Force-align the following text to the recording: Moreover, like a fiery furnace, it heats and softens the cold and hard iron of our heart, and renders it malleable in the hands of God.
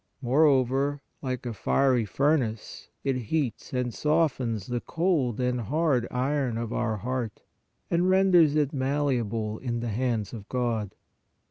Moreover, 0.19 1.03
like 1.21 1.45
a 1.45 1.53
fiery 1.53 2.05
furnace, 2.05 2.89
it 3.03 3.17
heats 3.17 3.71
and 3.71 3.93
softens 3.93 4.65
the 4.65 4.81
cold 4.81 5.39
and 5.39 5.61
hard 5.61 6.07
iron 6.09 6.57
of 6.57 6.73
our 6.73 6.97
heart, 6.97 7.43
and 7.91 8.09
renders 8.09 8.55
it 8.55 8.73
malleable 8.73 9.59
in 9.59 9.79
the 9.79 9.89
hands 9.89 10.33
of 10.33 10.49
God. 10.49 10.95